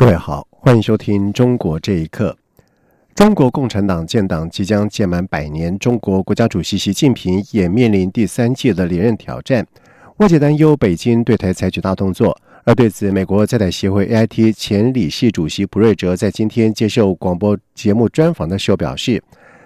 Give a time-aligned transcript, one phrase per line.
[0.00, 2.30] 各位好，欢迎收听《中国这一刻》。
[3.16, 9.66] 中国共产党建党即将届满百年，中国国家主席习近平也面临第三届的连任挑战。
[10.18, 19.20] 外界担忧北京对台采取大动作，而对此，美国在台协会 AIT 前理事主席普瑞哲在今天接受广播节目专访的时候表示，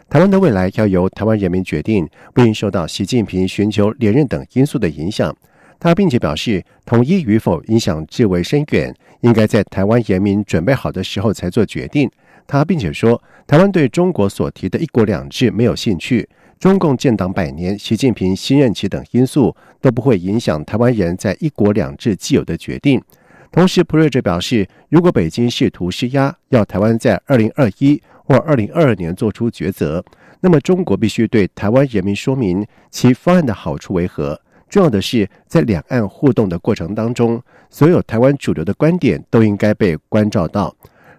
[0.09, 5.37] 台湾的未来要由台湾人民决定，不应受到习近平寻求连任等因素的影响。
[5.83, 12.09] 他并且表示，统一与否影响至为深远，应该在台湾人民准备好的时候才做决定。
[12.47, 16.29] 他并且说，台湾对中国所提的一国两制没有兴趣，
[16.61, 23.03] 中共建党百年、习近平新任期等因素都不会影响台湾人在一国两制既有的决定。
[23.51, 30.05] 同时，普瑞哲表示，如果北京试图施压，要台湾在二零二一或二零二二年做出抉择，
[30.43, 34.41] 那么中国必须对台湾人民说明其方案的好处为何。
[34.73, 40.75] 重要的是，在两岸互动的过程当中，所有台湾主流的观点都应该被关照到。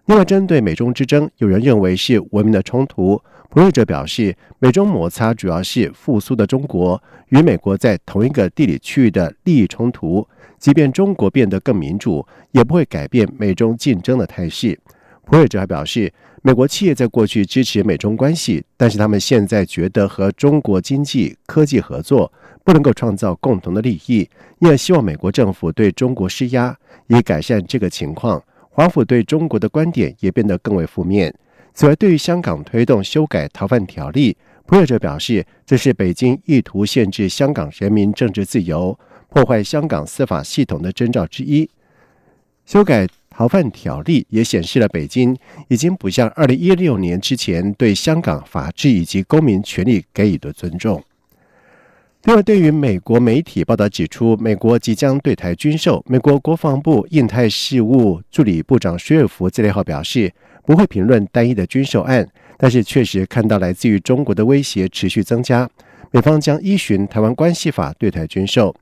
[0.08, 3.22] 另外，针对美中之争，有人认为是文明的冲突。
[3.52, 10.28] 普瑞哲表示，美中摩擦主要是复苏的中国与美国在同一个地理区域的利益冲突。
[10.58, 14.80] 即便中国变得更民主，也不会改变美中竞争的态势。
[15.26, 22.32] 普瑞哲还表示，美国企业在过去支持美中关系，但是他们现在觉得和中国经济科技合作。
[22.66, 24.26] 不能够创造共同的利益，
[24.60, 26.74] 因而希望美国政府对中国施压，
[27.08, 28.42] 以改善这个情况。
[28.70, 31.36] 华府对中国的观点也变得更为负面。
[31.74, 38.98] 此外，对于香港推动修改逃犯条例，普瑞哲表示，这是北京意图限制香港人民政治自由、
[39.28, 41.70] 破坏香港司法系统的征兆之一。
[42.66, 45.36] 修改逃犯条例也显示了北京
[45.68, 51.04] 已经不像二零一六年之前对香港法治以及公民权利给予的尊重。
[52.26, 60.32] 另外，对于美国媒体报道指出，美国即将对台军售，美国国防部印太事务助理部长薛尔福这类号表示，
[60.66, 62.26] 不会评论单一的军售案，
[62.58, 65.70] 但是确实看到来自于中国的威胁持续增加，
[66.12, 68.74] 美方将依循《台湾关系法》对台军售。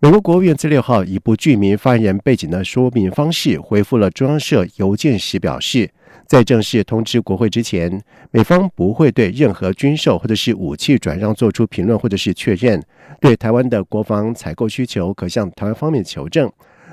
[0.00, 5.90] 美国国务院在六号以不具名发言人背景的说明方式回复了中央社邮件时表示。
[6.24, 8.00] 在正式通知国会之前，
[8.30, 12.80] 美方不会对任何军售或者是武器转让做出评论或者是确认。
[13.18, 16.48] 对台湾的国防采购需求，可向台湾方面求证。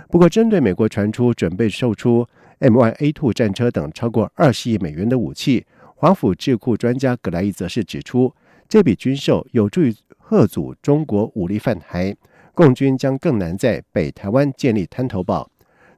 [0.10, 2.26] 不过，针对美国传出准备售出
[2.62, 8.34] M1A2 战车等超过二十亿美元的武器，华府智库专家格莱伊则是指出，
[8.70, 9.94] 这笔军售有助于
[10.30, 12.16] 遏阻中国武力犯台，
[12.56, 15.48] 共军将更难在北台湾建立滩头堡。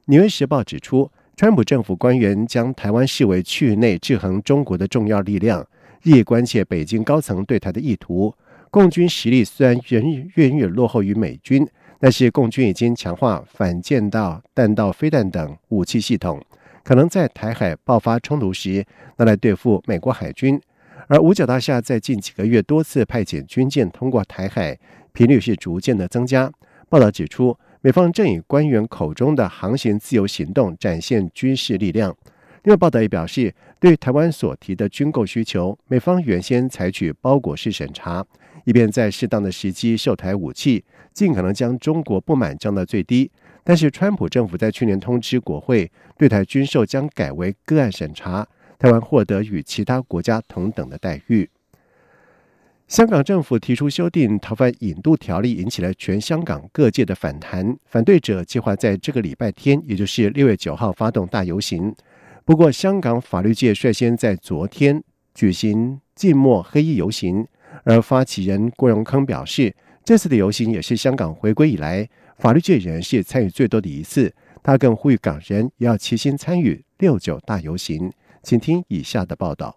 [0.04, 1.10] 纽约时报指出。
[1.38, 5.64] 川普政府官员将台湾视为区域内制衡中国的重要力量，
[6.02, 8.34] 日益关切北京高层对台的意图。
[8.72, 11.64] 共军实力虽然远远远落后于美军，
[12.00, 16.44] 但是共军已经强化反舰道弹道飞弹等武器系统，
[16.82, 18.84] 可能在台海爆发冲突时
[19.18, 20.60] 拿来对付美国海军。
[21.06, 24.76] 而五角大厦在近几个月多次派遣军舰通过台海，
[25.12, 26.50] 频率是逐渐的增加。
[26.88, 27.56] 报道指出。
[27.80, 32.14] 美方正以官员口中的航行自由行动展现军事力量。
[32.64, 38.26] 另外，报道也表示，对台湾所提的军购需求，美方原先采取包裹式审查，
[38.64, 43.30] 以便在适当的时机售台武器，尽可能将中国不满降到最低。
[43.62, 45.88] 但是，川普政府在去年通知国会，
[46.18, 48.44] 对台军售将改为个案审查，
[48.76, 51.48] 台湾获得与其他国家同等的待遇。
[52.88, 57.76] 香港政府提出修订逃犯引渡条例，引起了全香港各界的反弹。
[57.84, 61.94] 反对者计划在这个礼拜天，也就是六月九号发动大游行。
[62.46, 65.04] 不过，香港法律界率先在昨天
[65.34, 67.46] 举行静默黑衣游行，
[67.84, 72.08] 而发起人郭荣铿表示，这次的游行也是香港回归以来
[72.38, 74.34] 法律界人士参与最多的一次。
[74.62, 78.10] 他更呼吁港人也要齐心参与六九大游行。
[78.42, 79.76] 请听以下的报道。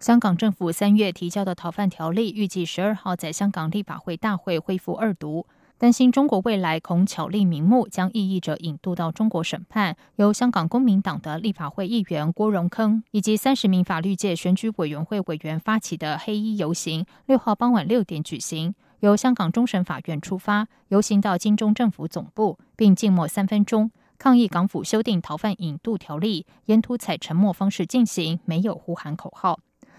[0.00, 5.44] 香港政府三月提交的逃犯条例，预计十二号在香港立法会大会恢复二读。
[5.76, 9.96] 担心中国未来恐巧立名目，将异议者引渡到中国审判。
[10.14, 23.90] 由香港公民党的立法会议员郭荣铿以及三十名法律界选举委员会委员发起的黑衣游行，六号傍晚六点举行，由香港终审法院出发，游行到金钟政府总部，并静默三分钟。
[24.16, 29.58] 抗议港府修订逃犯引渡条例，沿途采沉默方式进行，没有呼喊口号。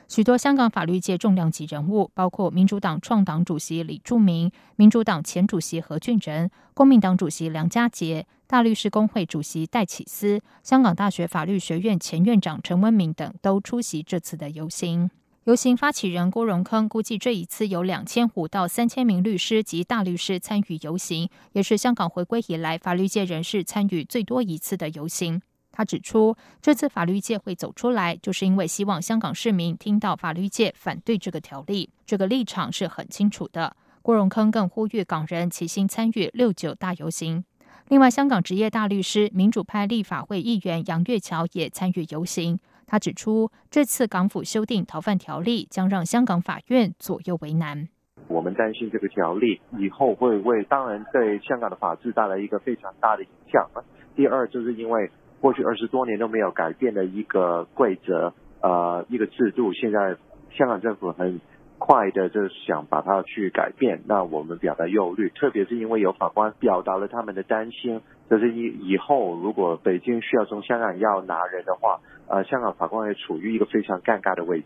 [0.10, 15.12] 许多香港法律界重量级人物，包括民主党创党主席李柱铭、民主党前主席何俊仁、公民党主席梁家杰、大律师工会主席戴启思、香港大学法律学院前院长陈文明等，都出席这次的游行。
[15.44, 25.44] 游行发起人郭荣铿估计，这一次有两千五到三千名律师及大律师参与游行，也是香港回归以来法律界人士参与最多一次的游行。
[25.80, 33.74] 他指出，这次法律界会走出来，就是因为希望香港市民听到法律界反对这个条例，这个立场是很清楚的。
[34.02, 37.46] 郭荣铿更呼吁港人齐心参与六九大游行。
[37.88, 42.60] 另外，香港职业大律师、民主派立法会议员杨月桥也参与游行。
[42.86, 47.88] 他指出，这次港府修订逃犯条例将让香港法院左右为难。
[48.28, 53.66] 我们担心这个条例以后会为当然对香港的法治带来一个非常大的影响。
[54.14, 55.10] 第二，就是因为
[55.42, 60.18] 过去二十多年都没有改变的一个规则，呃，一个制度，现在
[60.52, 61.40] 香港政府很。
[61.82, 64.02] 快的，就想把它去改变。
[64.06, 74.66] 那我们表达忧虑，特别是因为有法官表达了他们的担心，就是以以后如果北京需要从香港要拿人的话，呃，香港法官也处于一个非常尴尬的位置。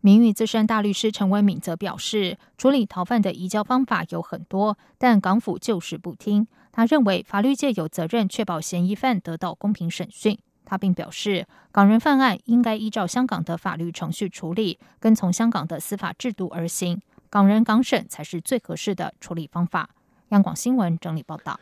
[0.00, 6.46] 名誉资深大律师陈文敏则表示，处理逃犯的移交方法有很多，但港府就是不听。
[6.72, 10.36] 他认为法律界有责任确保嫌疑犯得到公平审讯。
[10.64, 19.90] 他并表示，港人犯案应该依照香港的法律程序处理，跟从香港的司法制度而行，港人港审才是最合适的处理方法。
[20.30, 21.60] 央广新闻整理报道。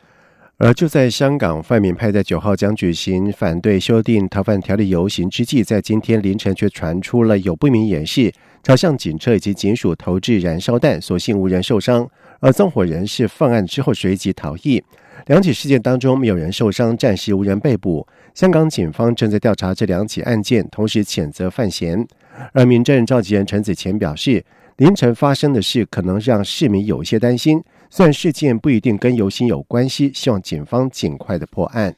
[0.57, 8.31] 而就在香港泛民派在九号将举行反对修订逃犯条例游行之际，在今天凌晨却传出了有不明演示
[8.61, 12.07] 朝向警车以及警署投掷燃烧弹，所幸无人受伤。
[12.41, 14.83] 而纵火人是犯案之后随即逃逸。
[15.27, 18.05] 两起事件当中没有人受伤，暂时无人被捕。
[18.33, 22.05] 香港警方正在调查这两起案件，同时谴责范闲。
[22.53, 24.43] 而民政召集人陈子乾表示，
[24.77, 31.95] 凌晨发生的事可能让市民有一些担心，虽然事件不一定跟游行有关系，希望警方尽快的破案。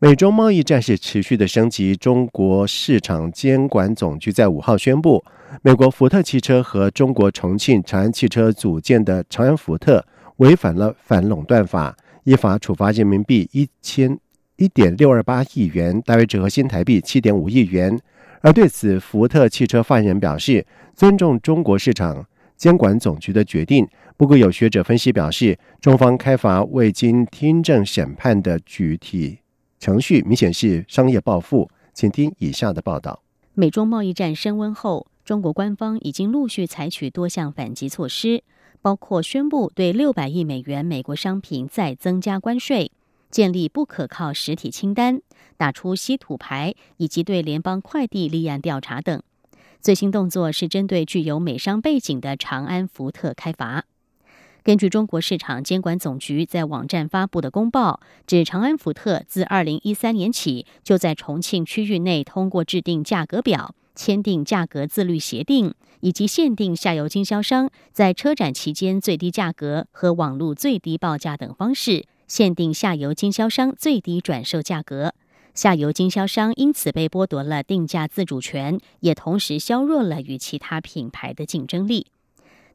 [0.00, 5.24] 美中贸易战是持续的升级，中国市场监管总局在五号宣布，
[5.60, 10.06] 美国福特汽车和中国重庆长安汽车组建的长安福特
[10.36, 14.16] 违反了反垄断法，依法处罚人民币一千。
[14.54, 17.98] 一点六二八亿元，大约折合新台币七点五亿元。
[18.40, 20.64] 而对此，福特汽车发言人表示，
[20.94, 22.24] 尊重中国市场
[22.56, 23.84] 监管总局的决定。
[24.16, 29.38] 不过，有学者分析表示，中方开罚未经听证审判的具体
[29.78, 31.70] 程序，明显是商业报复。
[31.94, 33.22] 请听以下的报道：
[33.54, 38.42] 美中贸易战升温后，中国官方已经陆续采取多项反击措施，
[38.80, 42.92] 包括宣布对六百亿美元美国商品再增加关税。
[43.30, 45.20] 建立不可靠实体清单、
[45.58, 49.22] 打出稀土牌，以及对联邦快递立案调查等。
[49.82, 53.84] 最新动作是针对具有美商背景的长安福特开罚。
[54.62, 72.04] 根据中国市场监管总局在网站发布的公报，指长安福特自二零一三年起就在重庆区域内通过制定价格表、签订价格自律协定以及限定下游经销商在车展期间最低价格和网络最低报价等方式。
[72.26, 75.14] 限定下游经销商最低转售价格，
[75.54, 82.08] 下游经销商因此被剥夺了定价自主权，也同时削弱了与其他品牌的竞争力。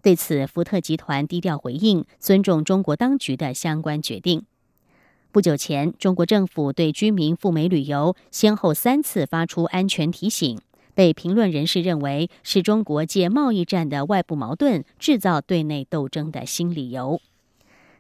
[0.04, 4.44] 对此，福特集团低调回应，尊重中国当局的相关决定。
[5.32, 10.60] 不久前，中国政府对居民赴美旅游先后三次发出安全提醒，
[10.94, 17.22] 被评论人士认为是中国借贸易战的外部矛盾制造对内斗争的新理由。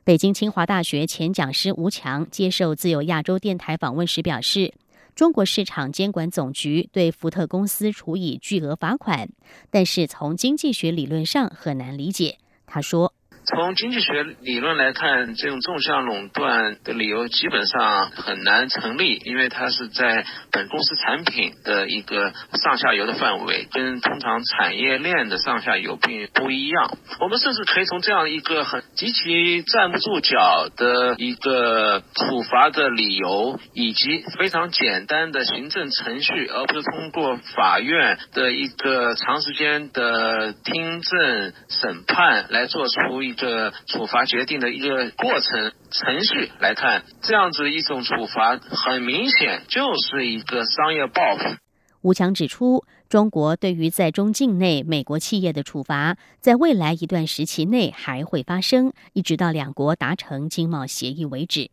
[0.03, 4.73] 北京清华大学前讲师吴强接受自由亚洲电台访问时表示，
[5.15, 9.29] 中国市场监管总局对福特公司处以巨额罚款，
[9.69, 12.37] 但是从经济学理论上很难理解。
[12.65, 13.13] 他说。
[13.45, 22.31] 从经济学理论来看，这种纵向垄断的理由基本上很难成立，因为它是在本公司产品的一个
[22.63, 26.97] 上下游的范围，跟通常产业链的上下游并不一样。
[27.19, 43.32] 我们甚至可以从这样一个很极其站不住脚的一个处罚的理由，以及非常简单的行政程序，而不是通过法院的一个长时间的听证审判来做出一。
[43.33, 51.55] 个处罚决定的一个过程程序来看，这样子一种处罚很明显就是一个商业报复。
[52.01, 61.69] 吴强指出，中国对于在中境内美国企业的处罚，在未来一段时期内还会发生，一直到两国达成经贸协议为止。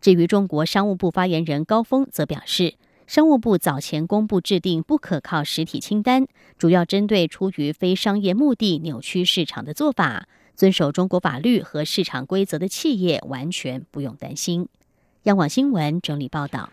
[0.00, 2.74] 至于中国商务部发言人高峰则表示，
[3.06, 6.26] 商务部早前公布制定不可靠实体清单，
[6.58, 10.26] 主要针对出于非商业目的扭曲市场的做法。
[10.56, 14.66] 遵守中国法律和市场规则的企业完全不用担心。
[15.24, 16.70] 央广新闻整理报道：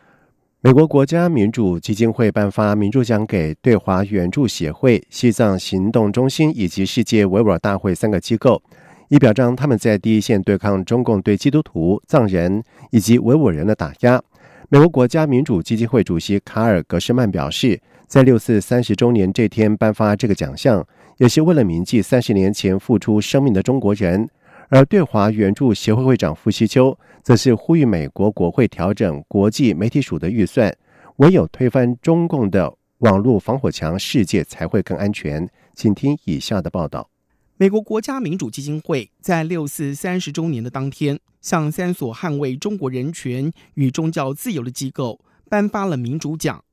[0.62, 8.62] 美国国家民主基金会颁发民主奖给对华援助协会、西藏行动中心以及世界维吾尔大会三个机构，
[9.10, 14.22] 以表彰他们在第一线对抗中共对基督徒、藏人以及维吾尔人的打压。
[14.70, 20.88] 美国国家民主基金会主席卡尔·格什曼表示，在六四三十周年这天颁发这个奖项。
[21.18, 24.30] 也是为了铭记三十年前付出生命的中国人，
[24.70, 30.76] 而对华援助协会会长傅西秋则是呼吁美国国会调整国际媒体署的预算，
[31.18, 35.48] 唯有推翻中共的网络防火墙，世界才会更安全。
[35.76, 37.10] 请听以下的报道：
[37.58, 46.64] 美国国家民主基金会在六四三十周年的当天，向三所捍卫中国人权与宗教自由的机构颁发了民主奖。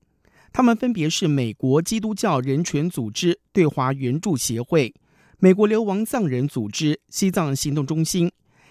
[0.53, 4.93] 他们分别是美国基督教人权组织对华援助协会、
[5.39, 8.31] 美国流亡藏人组织西藏行动中心，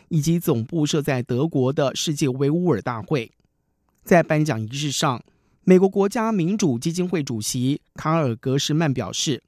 [0.10, 3.32] 以及总部设在德国的世界维吾尔大会。
[4.04, 5.24] 在颁奖仪式上，
[5.64, 9.42] 美国国家民主基金会主席卡尔·格什曼表示，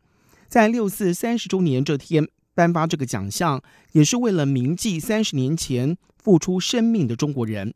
[0.47, 3.61] 在六四三十周年这天颁发这个奖项，
[3.91, 7.73] 也是为了铭记三十年前付出生命的中国人。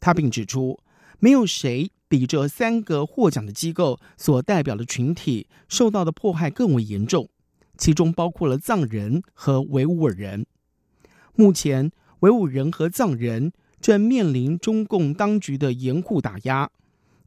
[0.00, 0.80] 他并指出，
[1.18, 1.90] 没有谁。
[2.12, 7.30] 比这三个获奖的机构所代表的群体受到的迫害更为严重，
[7.78, 10.44] 其中包括了藏人和维吾尔人。
[11.34, 11.90] 目前，
[12.20, 16.70] 维吾尔人和藏人正面临中共当局的严酷打压。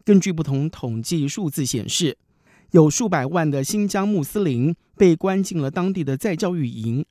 [0.04, 2.20] 根据不同统计数字显示，
[2.70, 7.04] 有数百万的新疆穆斯林被关进了当地的再教育营，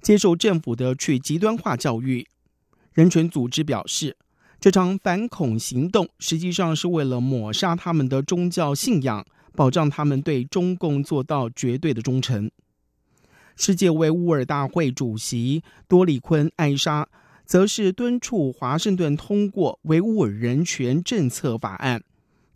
[0.00, 2.28] 接受政府的去极端化教育。
[2.92, 4.16] 人权组织表示。
[4.58, 12.50] 这场反恐行动实际上是为了抹杀他们的宗教信仰，保障他们对中共做到绝对的忠诚。
[13.54, 17.08] 世界维吾尔大会主席多里坤·艾莎
[17.44, 22.02] 则是敦促华盛顿通过维吾尔人权政策法案，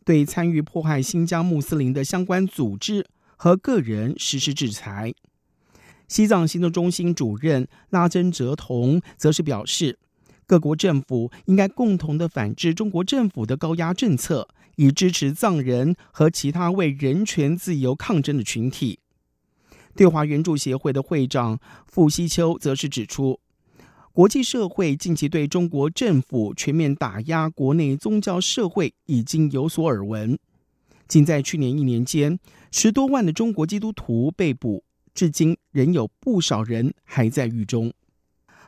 [0.04, 5.14] 对参与迫害新疆穆斯林的相关组织和个人实施制裁。
[6.08, 9.98] 西藏行动中心主任拉珍哲同则是表示。
[10.50, 18.98] 各国政府应该共同的反制中国政府的高压政策，以支持藏人和其他为人权自由抗争的群体。
[19.94, 23.38] 对华援助协会的会长傅西秋则是指出，
[24.12, 30.36] 国际社会近期对中国政府全面打压国内宗教社会已经有所耳闻。
[31.06, 32.40] 仅在去年一年间，
[32.72, 34.82] 十多万的中国基督徒被捕，
[35.14, 37.92] 至今仍有不少人还在狱中。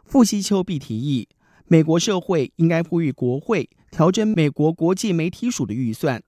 [0.05, 1.27] 傅西秋必提议。
[1.67, 6.23] 美国社会应该呼吁国会调整美国国际媒体署的预算，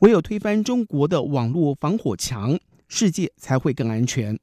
[0.00, 4.38] 唯有推翻中国的网络防火墙，世界才会更安全。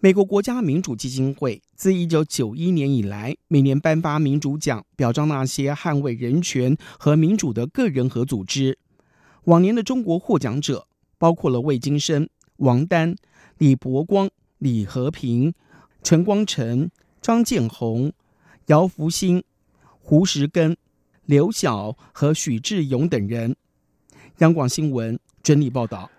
[0.00, 8.78] 美国国家民主基金会自一九九一年以来，每年颁发民主奖，表彰那些捍卫人权和民主的个人和组织。
[9.44, 12.28] 往年的中国获奖者包括了魏金生、
[12.58, 13.16] 王丹、
[13.56, 15.54] 李伯光、李和平、
[16.02, 16.90] 陈光诚、
[17.22, 18.12] 张建宏。
[18.68, 19.42] 姚福兴、
[19.98, 20.76] 胡石根、
[21.24, 23.56] 刘晓和许志勇等人。
[24.38, 26.10] 央广新闻整理报道：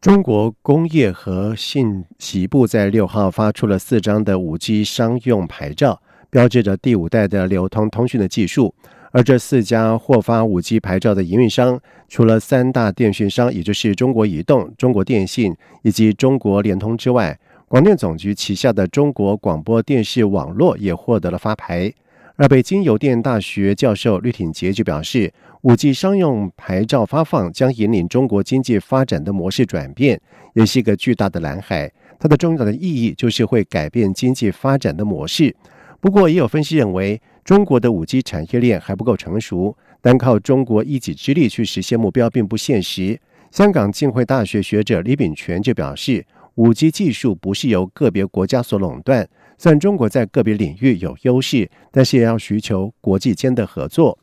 [0.00, 8.72] 中国工业和信息部在六号发出了四张的五 G 商用牌照，标志着第五代的流通通讯的技术。
[9.10, 17.36] 而这四家获发五 G 牌照的营运商，除了三大电讯商，也就是中国移动、中国电信以及中国联通之外。
[17.70, 21.88] 广电总局旗下的中国广播电视网络也获得了发牌，
[22.34, 30.20] 而北京邮电大学教授吕挺杰就表示，五 G 商用牌照发放将引领中国经济发展的模式转变，
[30.54, 31.88] 也是一个巨大的蓝海。
[32.18, 35.54] 它的重要的意义就是会改变经济发展的模式。
[36.00, 43.20] 不过，也有分析认为，中国的五 G 产业链还不够成熟，单靠中国一己之力去实现目标并不现实。
[43.52, 46.26] 香港浸会大学学者李炳全就表示。
[46.56, 49.26] 五 G 技术不是由个别国家所垄断，
[49.56, 54.18] 虽然中国在个别领域有优势，但是也要寻求国际间的合作。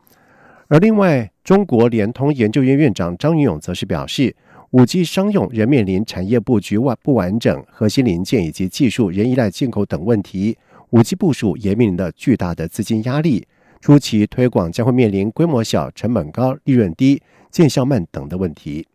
[0.67, 4.35] 而另外，中国联通研究院院长张云勇则是表示，
[4.71, 10.57] 五 G 商用仍面临产业布局完不完整、核心零件以及技术仍依赖进口等问题。
[10.89, 13.47] 五 G 部署也面临着巨大的资金压力，
[13.79, 18.85] 初期推广将会面临规模小、成本高、利润低、见效慢等的问题。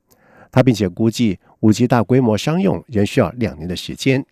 [0.52, 1.38] 他并且估计。
[1.62, 4.26] 五 G 大规模商用仍需要两年的时间。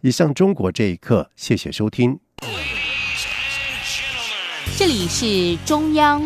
[0.00, 2.18] 以上中国这一刻，谢谢收听。
[4.76, 6.20] 这里是中央。